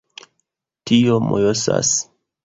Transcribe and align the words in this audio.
Tio 0.91 1.17
mojosas... 1.25 1.91